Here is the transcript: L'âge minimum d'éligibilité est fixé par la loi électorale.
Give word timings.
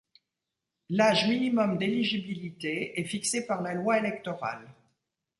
L'âge 0.89 1.27
minimum 1.27 1.77
d'éligibilité 1.77 2.99
est 2.99 3.03
fixé 3.03 3.45
par 3.45 3.61
la 3.61 3.75
loi 3.75 3.99
électorale. 3.99 4.67